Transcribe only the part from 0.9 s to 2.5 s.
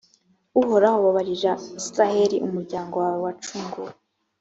babarira israheli